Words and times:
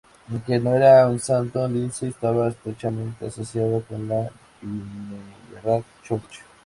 Aunque 0.31 0.57
no 0.57 0.73
era 0.73 1.07
un 1.07 1.19
santo, 1.19 1.67
Lindsey 1.67 2.09
estaba 2.09 2.47
estrechamente 2.47 3.27
asociado 3.27 3.83
con 3.87 4.07
la 4.07 4.31
Vineyard 4.59 5.83
Church. 6.03 6.39